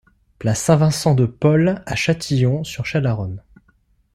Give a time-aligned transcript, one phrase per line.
[0.39, 3.43] Place Saint-Vincent de Paul à Châtillon-sur-Chalaronne